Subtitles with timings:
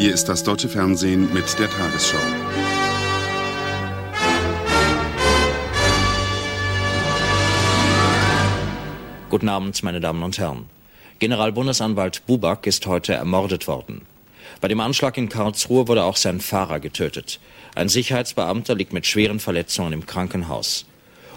[0.00, 2.16] Hier ist das deutsche Fernsehen mit der Tagesschau.
[9.28, 10.70] Guten Abend, meine Damen und Herren.
[11.18, 14.06] Generalbundesanwalt Buback ist heute ermordet worden.
[14.62, 17.38] Bei dem Anschlag in Karlsruhe wurde auch sein Fahrer getötet.
[17.74, 20.86] Ein Sicherheitsbeamter liegt mit schweren Verletzungen im Krankenhaus.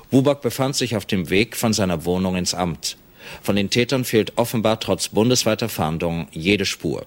[0.10, 2.96] Buback befand sich auf dem Weg von seiner Wohnung ins Amt.
[3.42, 7.06] Von den Tätern fehlt offenbar trotz bundesweiter Fahndung jede Spur.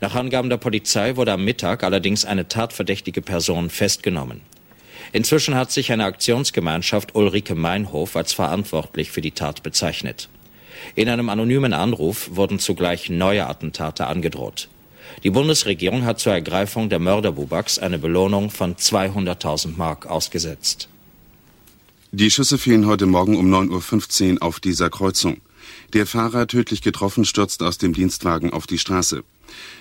[0.00, 4.40] Nach Angaben der Polizei wurde am Mittag allerdings eine tatverdächtige Person festgenommen.
[5.12, 10.28] Inzwischen hat sich eine Aktionsgemeinschaft Ulrike Meinhof als verantwortlich für die Tat bezeichnet.
[10.94, 14.68] In einem anonymen Anruf wurden zugleich neue Attentate angedroht.
[15.22, 20.88] Die Bundesregierung hat zur Ergreifung der Mörder Bubaks eine Belohnung von 200.000 Mark ausgesetzt.
[22.12, 25.38] Die Schüsse fielen heute Morgen um 9.15 Uhr auf dieser Kreuzung.
[25.92, 29.22] Der Fahrer, tödlich getroffen, stürzte aus dem Dienstwagen auf die Straße.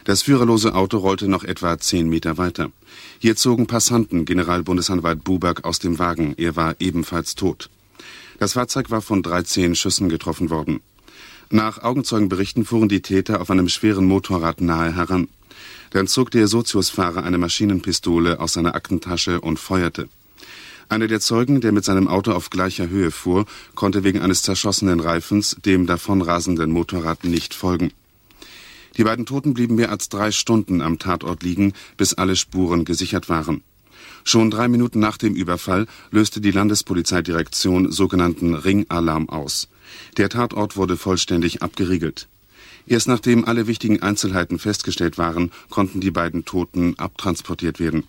[0.03, 2.71] Das führerlose Auto rollte noch etwa zehn Meter weiter.
[3.19, 6.33] Hier zogen Passanten Generalbundesanwalt Buback aus dem Wagen.
[6.37, 7.69] Er war ebenfalls tot.
[8.39, 10.81] Das Fahrzeug war von 13 Schüssen getroffen worden.
[11.49, 15.27] Nach Augenzeugenberichten fuhren die Täter auf einem schweren Motorrad nahe heran.
[15.91, 20.07] Dann zog der Soziusfahrer eine Maschinenpistole aus seiner Aktentasche und feuerte.
[20.89, 23.45] Einer der Zeugen, der mit seinem Auto auf gleicher Höhe fuhr,
[23.75, 27.91] konnte wegen eines zerschossenen Reifens dem davonrasenden Motorrad nicht folgen.
[28.97, 33.29] Die beiden Toten blieben mehr als drei Stunden am Tatort liegen, bis alle Spuren gesichert
[33.29, 33.61] waren.
[34.23, 39.67] Schon drei Minuten nach dem Überfall löste die Landespolizeidirektion sogenannten Ringalarm aus.
[40.17, 42.27] Der Tatort wurde vollständig abgeriegelt.
[42.87, 48.05] Erst nachdem alle wichtigen Einzelheiten festgestellt waren, konnten die beiden Toten abtransportiert werden.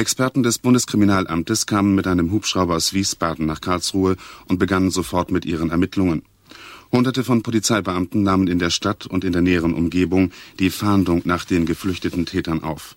[0.00, 4.16] Experten des Bundeskriminalamtes kamen mit einem Hubschrauber aus Wiesbaden nach Karlsruhe
[4.48, 6.22] und begannen sofort mit ihren Ermittlungen.
[6.90, 11.44] Hunderte von Polizeibeamten nahmen in der Stadt und in der näheren Umgebung die Fahndung nach
[11.44, 12.96] den geflüchteten Tätern auf.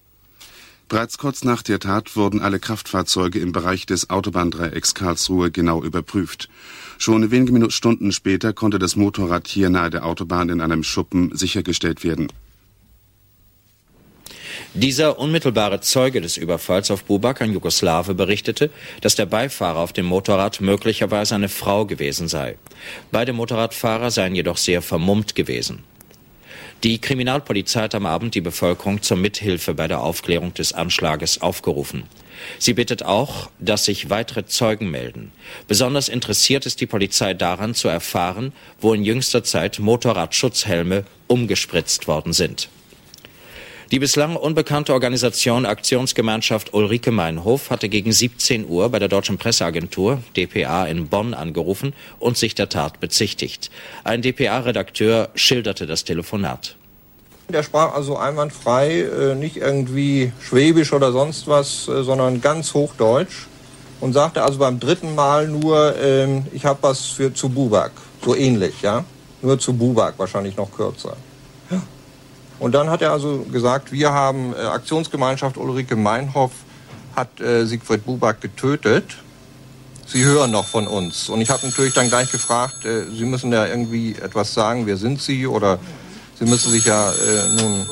[0.88, 6.48] Bereits kurz nach der Tat wurden alle Kraftfahrzeuge im Bereich des Autobahndreiecks Karlsruhe genau überprüft.
[6.98, 12.06] Schon wenige Stunden später konnte das Motorrad hier nahe der Autobahn in einem Schuppen sichergestellt
[12.06, 12.30] werden.
[14.76, 20.08] Dieser unmittelbare Zeuge des Überfalls auf Bubak, ein Jugoslawe, berichtete, dass der Beifahrer auf dem
[20.08, 22.58] Motorrad möglicherweise eine Frau gewesen sei.
[23.12, 25.84] Beide Motorradfahrer seien jedoch sehr vermummt gewesen.
[26.84, 32.06] Die Kriminalpolizei hat am Abend die Bevölkerung zur Mithilfe bei der Aufklärung des Anschlages aufgerufen.
[32.58, 35.32] Sie bittet auch, dass sich weitere Zeugen melden.
[35.68, 42.34] Besonders interessiert ist die Polizei daran zu erfahren, wo in jüngster Zeit Motorradschutzhelme umgespritzt worden
[42.34, 42.70] sind.
[43.92, 50.24] Die bislang unbekannte Organisation Aktionsgemeinschaft Ulrike Meinhof hatte gegen 17 Uhr bei der Deutschen Presseagentur
[50.36, 53.70] dpa in Bonn angerufen und sich der Tat bezichtigt.
[54.04, 56.76] Ein dpa-Redakteur schilderte das Telefonat.
[57.50, 63.48] Der sprach also einwandfrei, äh, nicht irgendwie schwäbisch oder sonst was, äh, sondern ganz hochdeutsch
[64.00, 67.92] und sagte also beim dritten Mal nur, ähm, ich habe was für zu Bubak,
[68.24, 69.04] so ähnlich, ja,
[69.42, 71.18] nur zu Bubak, wahrscheinlich noch kürzer.
[72.64, 76.52] Und dann hat er also gesagt, wir haben äh, Aktionsgemeinschaft Ulrike Meinhoff
[77.14, 79.18] hat äh, Siegfried Buback getötet.
[80.08, 81.28] Sie hören noch von uns.
[81.28, 84.96] Und ich habe natürlich dann gleich gefragt, äh, Sie müssen ja irgendwie etwas sagen, wer
[84.96, 85.46] sind Sie?
[85.46, 85.78] Oder
[86.40, 87.86] Sie müssen sich ja äh, nun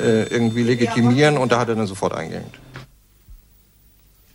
[0.00, 1.38] äh, irgendwie legitimieren.
[1.38, 2.58] Und da hat er dann sofort eingehängt.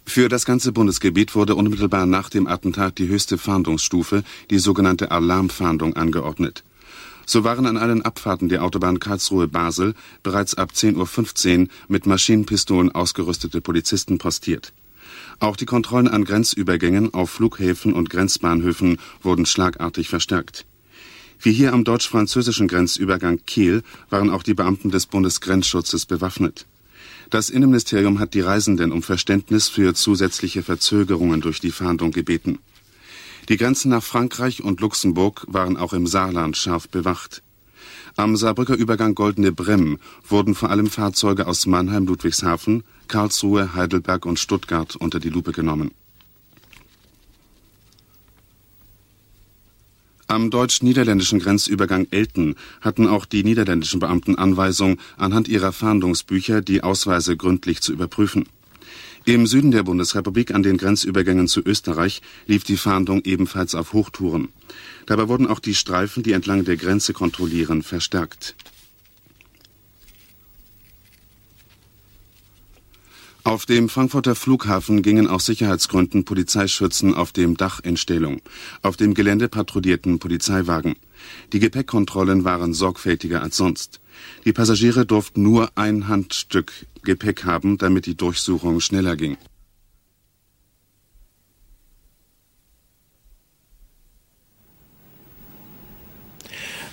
[0.06, 5.98] Für das ganze Bundesgebiet wurde unmittelbar nach dem Attentat die höchste Fahndungsstufe, die sogenannte Alarmfahndung,
[5.98, 6.64] angeordnet.
[7.26, 13.62] So waren an allen Abfahrten der Autobahn Karlsruhe-Basel bereits ab 10.15 Uhr mit Maschinenpistolen ausgerüstete
[13.62, 14.74] Polizisten postiert.
[15.40, 20.66] Auch die Kontrollen an Grenzübergängen auf Flughäfen und Grenzbahnhöfen wurden schlagartig verstärkt.
[21.40, 26.66] Wie hier am deutsch-französischen Grenzübergang Kiel waren auch die Beamten des Bundesgrenzschutzes bewaffnet.
[27.30, 32.60] Das Innenministerium hat die Reisenden um Verständnis für zusätzliche Verzögerungen durch die Fahndung gebeten.
[33.48, 37.44] Die Grenzen nach Frankreich und Luxemburg waren auch im Saarland scharf bewacht.
[38.16, 44.40] Am Saarbrücker Übergang Goldene Bremm wurden vor allem Fahrzeuge aus Mannheim, Ludwigshafen, Karlsruhe, Heidelberg und
[44.40, 45.92] Stuttgart unter die Lupe genommen.
[50.28, 57.38] Am deutsch-niederländischen Grenzübergang Elten hatten auch die niederländischen Beamten Anweisung, anhand ihrer Fahndungsbücher die Ausweise
[57.38, 58.46] gründlich zu überprüfen.
[59.28, 64.50] Im Süden der Bundesrepublik an den Grenzübergängen zu Österreich lief die Fahndung ebenfalls auf Hochtouren.
[65.08, 68.56] Dabei wurden auch die Streifen, die entlang der Grenze kontrollieren, verstärkt.
[73.44, 78.42] Auf dem Frankfurter Flughafen gingen aus Sicherheitsgründen Polizeischützen auf dem Dach in Stellung.
[78.84, 80.96] Auf dem Gelände patrouillierten Polizeiwagen.
[81.52, 84.02] Die Gepäckkontrollen waren sorgfältiger als sonst.
[84.46, 86.72] Die Passagiere durften nur ein Handstück
[87.04, 89.38] Gepäck haben, damit die Durchsuchung schneller ging.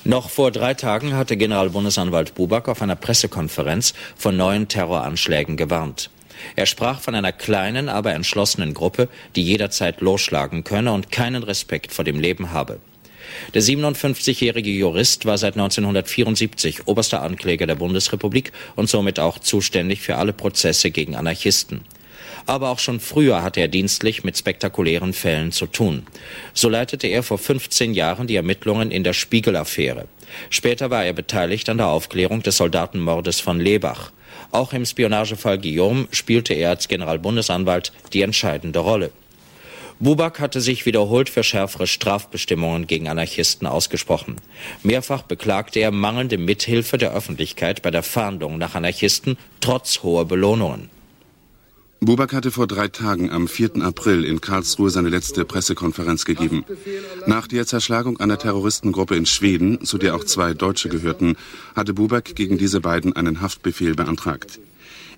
[0.04, 6.10] Noch vor drei Tagen hatte Generalbundesanwalt Buback auf einer Pressekonferenz von neuen Terroranschlägen gewarnt.
[6.56, 11.92] Er sprach von einer kleinen, aber entschlossenen Gruppe, die jederzeit losschlagen könne und keinen Respekt
[11.92, 12.80] vor dem Leben habe.
[13.54, 20.16] Der 57-jährige Jurist war seit 1974 oberster Ankläger der Bundesrepublik und somit auch zuständig für
[20.16, 21.82] alle Prozesse gegen Anarchisten.
[22.46, 26.06] Aber auch schon früher hatte er dienstlich mit spektakulären Fällen zu tun.
[26.54, 30.06] So leitete er vor 15 Jahren die Ermittlungen in der Spiegel-Affäre.
[30.50, 34.12] Später war er beteiligt an der Aufklärung des Soldatenmordes von Lebach.
[34.50, 39.10] Auch im Spionagefall Guillaume spielte er als Generalbundesanwalt die entscheidende Rolle.
[40.02, 44.34] Buback hatte sich wiederholt für schärfere Strafbestimmungen gegen Anarchisten ausgesprochen.
[44.82, 50.90] Mehrfach beklagte er mangelnde Mithilfe der Öffentlichkeit bei der Fahndung nach Anarchisten trotz hoher Belohnungen.
[52.00, 53.76] Buback hatte vor drei Tagen am 4.
[53.76, 56.64] April in Karlsruhe seine letzte Pressekonferenz gegeben.
[57.28, 61.36] Nach der Zerschlagung einer Terroristengruppe in Schweden, zu der auch zwei Deutsche gehörten,
[61.76, 64.58] hatte Buback gegen diese beiden einen Haftbefehl beantragt.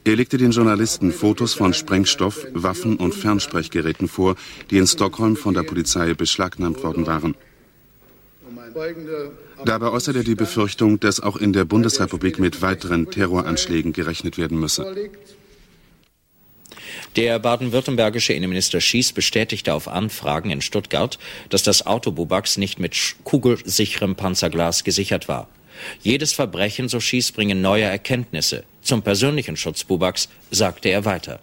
[0.07, 4.37] Er legte den Journalisten Fotos von Sprengstoff, Waffen und Fernsprechgeräten vor,
[4.71, 7.35] die in Stockholm von der Polizei beschlagnahmt worden waren.
[9.65, 14.61] Dabei äußerte er die Befürchtung, dass auch in der Bundesrepublik mit weiteren Terroranschlägen gerechnet werden
[14.61, 14.95] müsse.
[17.17, 21.19] Der baden-württembergische Innenminister Schies bestätigte auf Anfragen in Stuttgart,
[21.49, 25.49] dass das Auto Bubaks nicht mit kugelsicherem Panzerglas gesichert war.
[26.03, 28.65] Jedes Verbrechen, so Schies, bringe neue Erkenntnisse.
[28.83, 31.41] Zum persönlichen Schutz Bubaks sagte er weiter.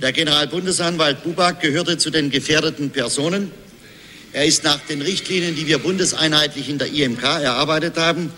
[0.00, 3.52] Der Generalbundesanwalt Bubak gehörte zu den gefährdeten Personen.
[4.32, 8.32] Er ist nach den Richtlinien, die wir bundeseinheitlich in der IMK erarbeitet haben,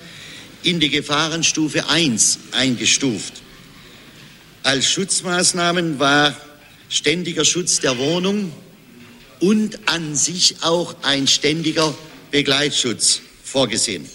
[0.62, 3.42] in die Gefahrenstufe 1 eingestuft.
[4.64, 6.36] Als Schutzmaßnahmen war
[6.88, 8.52] ständiger Schutz der Wohnung
[9.40, 11.94] und an sich auch ein ständiger
[12.30, 14.08] Begleitschutz vorgesehen.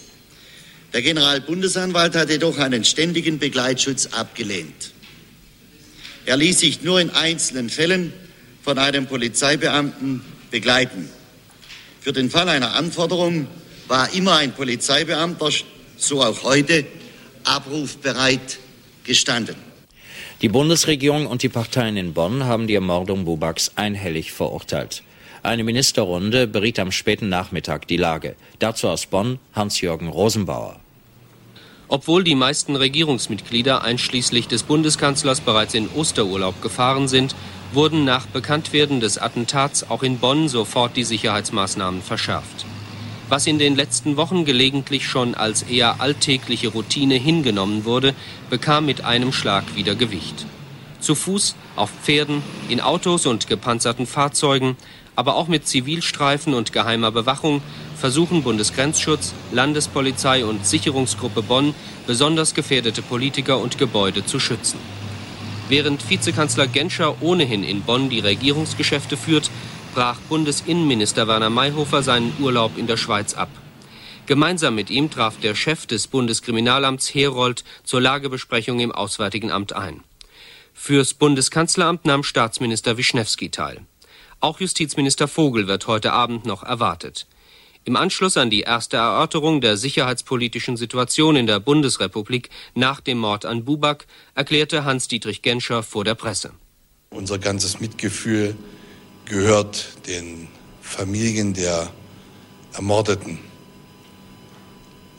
[0.92, 4.92] Der Generalbundesanwalt hat jedoch einen ständigen Begleitschutz abgelehnt.
[6.24, 8.12] Er ließ sich nur in einzelnen Fällen
[8.62, 11.08] von einem Polizeibeamten begleiten.
[12.00, 13.46] Für den Fall einer Anforderung
[13.86, 15.50] war immer ein Polizeibeamter,
[15.96, 16.86] so auch heute,
[17.44, 18.58] abrufbereit
[19.04, 19.56] gestanden.
[20.40, 25.02] Die Bundesregierung und die Parteien in Bonn haben die Ermordung Bubaks einhellig verurteilt.
[25.42, 28.34] Eine Ministerrunde beriet am späten Nachmittag die Lage.
[28.58, 30.80] Dazu aus Bonn Hans-Jürgen Rosenbauer.
[31.86, 37.34] Obwohl die meisten Regierungsmitglieder einschließlich des Bundeskanzlers bereits in Osterurlaub gefahren sind,
[37.72, 42.66] wurden nach Bekanntwerden des Attentats auch in Bonn sofort die Sicherheitsmaßnahmen verschärft.
[43.28, 48.14] Was in den letzten Wochen gelegentlich schon als eher alltägliche Routine hingenommen wurde,
[48.50, 50.46] bekam mit einem Schlag wieder Gewicht.
[51.00, 54.76] Zu Fuß, auf Pferden, in Autos und gepanzerten Fahrzeugen,
[55.18, 57.60] aber auch mit Zivilstreifen und geheimer Bewachung
[57.96, 61.74] versuchen Bundesgrenzschutz, Landespolizei und Sicherungsgruppe Bonn
[62.06, 64.78] besonders gefährdete Politiker und Gebäude zu schützen.
[65.68, 69.50] Während Vizekanzler Genscher ohnehin in Bonn die Regierungsgeschäfte führt,
[69.92, 73.50] brach Bundesinnenminister Werner Mayhofer seinen Urlaub in der Schweiz ab.
[74.26, 80.04] Gemeinsam mit ihm traf der Chef des Bundeskriminalamts Herold zur Lagebesprechung im Auswärtigen Amt ein.
[80.74, 83.80] Fürs Bundeskanzleramt nahm Staatsminister Wischnewski teil.
[84.40, 87.26] Auch Justizminister Vogel wird heute Abend noch erwartet.
[87.84, 93.44] Im Anschluss an die erste Erörterung der sicherheitspolitischen Situation in der Bundesrepublik nach dem Mord
[93.44, 96.52] an Buback erklärte Hans-Dietrich Genscher vor der Presse.
[97.10, 98.54] Unser ganzes Mitgefühl
[99.24, 100.46] gehört den
[100.82, 101.90] Familien der
[102.74, 103.40] Ermordeten.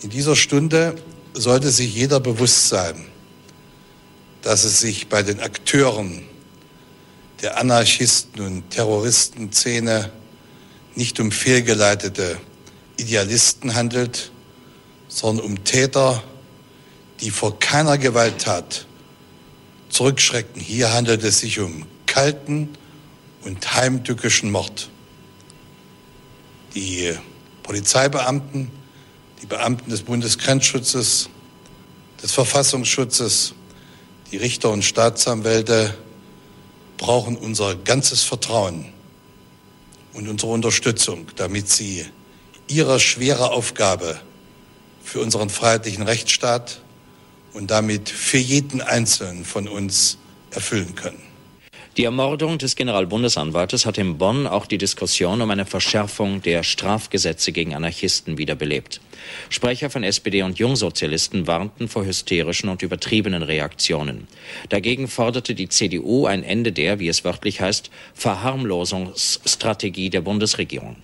[0.01, 0.95] In dieser Stunde
[1.33, 3.05] sollte sich jeder bewusst sein,
[4.43, 6.28] dass es sich bei den Akteuren
[7.41, 10.11] der Anarchisten- und Terroristenszene
[10.95, 12.37] nicht um fehlgeleitete
[12.97, 14.31] Idealisten handelt,
[15.07, 16.23] sondern um Täter,
[17.21, 18.85] die vor keiner Gewalttat
[19.89, 20.61] zurückschrecken.
[20.61, 22.69] Hier handelt es sich um kalten,
[23.43, 24.89] und heimtückischen Mord.
[26.75, 27.15] Die
[27.63, 28.71] Polizeibeamten,
[29.41, 31.29] die Beamten des Bundesgrenzschutzes,
[32.21, 33.53] des Verfassungsschutzes,
[34.31, 35.95] die Richter und Staatsanwälte
[36.99, 38.85] brauchen unser ganzes Vertrauen
[40.13, 42.05] und unsere Unterstützung, damit sie
[42.67, 44.19] ihre schwere Aufgabe
[45.03, 46.81] für unseren freiheitlichen Rechtsstaat
[47.53, 50.19] und damit für jeden Einzelnen von uns
[50.51, 51.28] erfüllen können.
[51.99, 57.51] Die Ermordung des Generalbundesanwaltes hat in Bonn auch die Diskussion um eine Verschärfung der Strafgesetze
[57.51, 59.01] gegen Anarchisten wiederbelebt.
[59.49, 64.29] Sprecher von SPD und Jungsozialisten warnten vor hysterischen und übertriebenen Reaktionen.
[64.69, 70.95] Dagegen forderte die CDU ein Ende der, wie es wörtlich heißt, Verharmlosungsstrategie der Bundesregierung.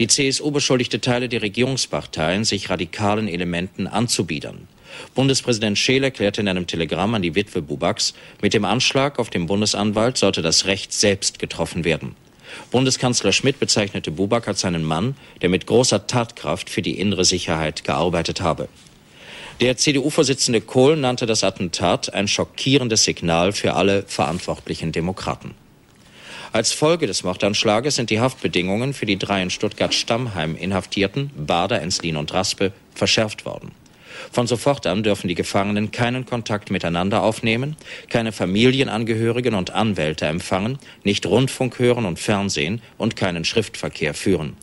[0.00, 4.66] Die CSU beschuldigte Teile der Regierungsparteien, sich radikalen Elementen anzubiedern.
[5.14, 9.46] Bundespräsident Scheel erklärte in einem Telegramm an die Witwe Bubaks, mit dem Anschlag auf den
[9.46, 12.16] Bundesanwalt sollte das Recht selbst getroffen werden.
[12.70, 17.84] Bundeskanzler Schmidt bezeichnete Bubak als einen Mann, der mit großer Tatkraft für die innere Sicherheit
[17.84, 18.68] gearbeitet habe.
[19.60, 25.54] Der CDU-Vorsitzende Kohl nannte das Attentat ein schockierendes Signal für alle verantwortlichen Demokraten.
[26.52, 32.16] Als Folge des Mordanschlages sind die Haftbedingungen für die drei in Stuttgart-Stammheim Inhaftierten, Bader, Enslin
[32.16, 33.70] und Raspe, verschärft worden.
[34.30, 37.76] Von sofort an dürfen die Gefangenen keinen Kontakt miteinander aufnehmen,
[38.08, 44.56] keine Familienangehörigen und Anwälte empfangen, nicht Rundfunk hören und Fernsehen und keinen Schriftverkehr führen.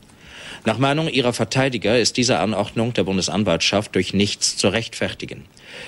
[0.66, 5.46] Nach Meinung ihrer Verteidiger ist diese Anordnung der Bundesanwaltschaft durch nichts zu rechtfertigen.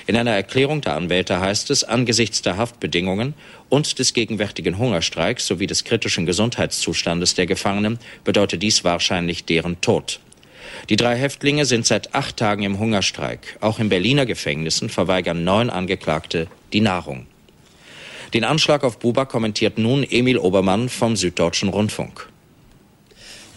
[0.08, 3.34] In einer Erklärung der Anwälte heißt es, angesichts der Haftbedingungen
[3.70, 10.20] und des gegenwärtigen Hungerstreiks sowie des kritischen Gesundheitszustandes der Gefangenen bedeutet dies wahrscheinlich deren Tod.
[10.90, 13.58] Die drei Häftlinge sind seit acht Tagen im Hungerstreik.
[13.62, 17.28] Auch in Berliner Gefängnissen verweigern neun Angeklagte die Nahrung.
[18.34, 22.30] Den Anschlag auf Buba kommentiert nun Emil Obermann vom Süddeutschen Rundfunk.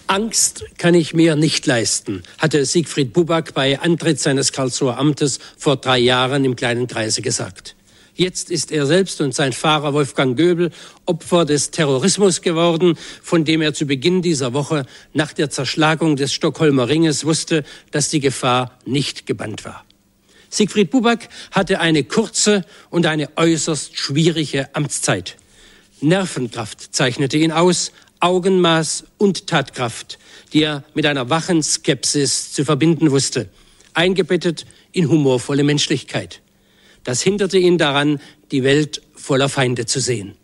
[0.06, 5.76] Angst kann ich mir nicht leisten, hatte Siegfried Buback bei Antritt seines Karlsruher Amtes vor
[5.76, 7.74] drei Jahren im kleinen Kreise gesagt.
[8.16, 10.70] Jetzt ist er selbst und sein Fahrer Wolfgang Göbel
[11.04, 16.32] Opfer des Terrorismus geworden, von dem er zu Beginn dieser Woche nach der Zerschlagung des
[16.32, 19.84] Stockholmer Ringes wusste, dass die Gefahr nicht gebannt war.
[20.48, 25.36] Siegfried Buback hatte eine kurze und eine äußerst schwierige Amtszeit.
[26.00, 27.90] Nervenkraft zeichnete ihn aus,
[28.20, 30.20] Augenmaß und Tatkraft,
[30.52, 33.48] die er mit einer wachen Skepsis zu verbinden wusste,
[33.92, 36.40] eingebettet in humorvolle Menschlichkeit.
[37.04, 38.20] Das hinderte ihn daran,
[38.50, 40.36] die Welt voller Feinde zu sehen.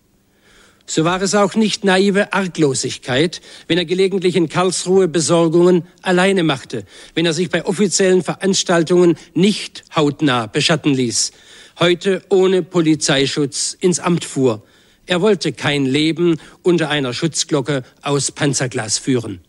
[0.87, 6.85] So war es auch nicht naive Arglosigkeit, wenn er gelegentlich in Karlsruhe Besorgungen alleine machte,
[7.15, 11.31] wenn er sich bei offiziellen Veranstaltungen nicht hautnah beschatten ließ,
[11.79, 14.65] heute ohne Polizeischutz ins Amt fuhr.
[15.07, 19.41] Er wollte kein Leben unter einer Schutzglocke aus Panzerglas führen.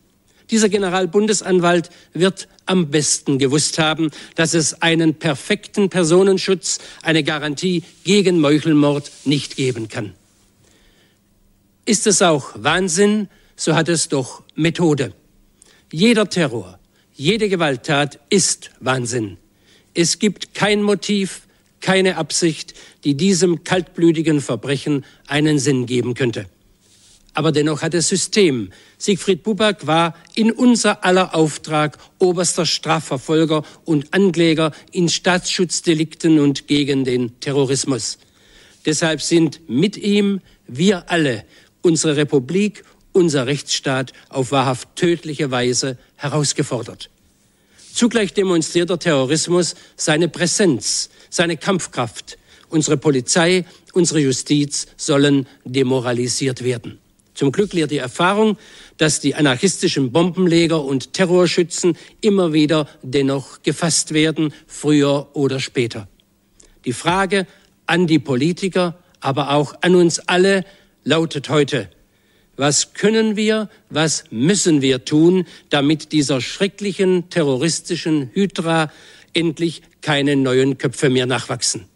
[0.51, 8.39] Dieser Generalbundesanwalt wird am besten gewusst haben, dass es einen perfekten Personenschutz, eine Garantie gegen
[8.41, 10.13] Meuchelmord nicht geben kann.
[11.85, 15.13] Ist es auch Wahnsinn, so hat es doch Methode.
[15.91, 16.79] Jeder Terror,
[17.13, 19.37] jede Gewalttat ist Wahnsinn.
[19.93, 21.41] Es gibt kein Motiv,
[21.79, 26.45] keine Absicht, die diesem kaltblütigen Verbrechen einen Sinn geben könnte.
[27.41, 28.69] Aber dennoch hat es System.
[28.99, 37.03] Siegfried Buback war in unser aller Auftrag oberster Strafverfolger und Ankläger in Staatsschutzdelikten und gegen
[37.03, 38.19] den Terrorismus.
[38.85, 41.43] Deshalb sind mit ihm wir alle,
[41.81, 47.09] unsere Republik, unser Rechtsstaat auf wahrhaft tödliche Weise herausgefordert.
[47.91, 52.37] Zugleich demonstriert der Terrorismus seine Präsenz, seine Kampfkraft.
[52.69, 57.00] Unsere Polizei, unsere Justiz sollen demoralisiert werden.
[57.33, 58.57] Zum Glück lehrt die Erfahrung,
[58.97, 66.07] dass die anarchistischen Bombenleger und Terrorschützen immer wieder dennoch gefasst werden, früher oder später.
[66.85, 67.47] Die Frage
[67.85, 70.65] an die Politiker, aber auch an uns alle
[71.03, 71.89] lautet heute,
[72.57, 78.91] was können wir, was müssen wir tun, damit dieser schrecklichen terroristischen Hydra
[79.33, 81.90] endlich keine neuen Köpfe mehr nachwachsen?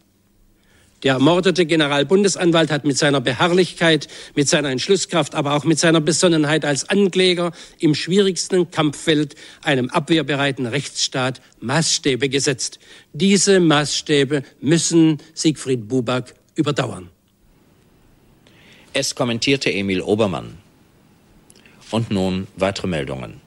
[1.02, 6.64] Der ermordete Generalbundesanwalt hat mit seiner Beharrlichkeit, mit seiner Entschlusskraft, aber auch mit seiner Besonnenheit
[6.64, 12.78] als Ankläger im schwierigsten Kampffeld, einem abwehrbereiten Rechtsstaat, Maßstäbe gesetzt.
[13.12, 17.10] Diese Maßstäbe müssen Siegfried Buback überdauern.
[18.94, 20.56] Es kommentierte Emil Obermann.
[21.90, 23.45] Und nun weitere Meldungen.